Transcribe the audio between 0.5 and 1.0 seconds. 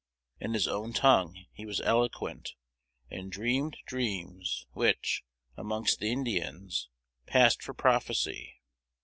his own